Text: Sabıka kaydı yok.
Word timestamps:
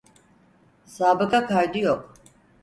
Sabıka 0.85 1.45
kaydı 1.47 1.77
yok. 1.79 2.13